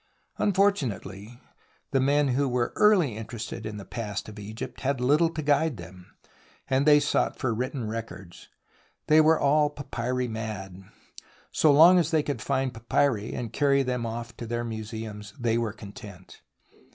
Unfortunately 0.39 1.39
the 1.91 1.99
men 1.99 2.29
who 2.29 2.49
were 2.49 2.73
early 2.75 3.15
interested 3.15 3.67
in 3.67 3.77
the 3.77 3.85
past 3.85 4.27
of 4.27 4.39
Egypt 4.39 4.81
had 4.81 4.99
little 4.99 5.29
to 5.29 5.43
guide 5.43 5.77
them, 5.77 6.17
and 6.67 6.87
they 6.87 6.99
sought 6.99 7.37
for 7.37 7.53
written 7.53 7.87
records. 7.87 8.49
They 9.05 9.21
were 9.21 9.39
all 9.39 9.69
papyri 9.69 10.27
mad. 10.27 10.81
So 11.51 11.71
long 11.71 11.99
as 11.99 12.09
they 12.09 12.23
could 12.23 12.41
find 12.41 12.73
papyri 12.73 13.35
and 13.35 13.53
carry 13.53 13.83
them 13.83 14.07
off 14.07 14.35
to 14.37 14.47
their 14.47 14.63
museums 14.63 15.35
they 15.39 15.55
were 15.59 15.71
content. 15.71 16.41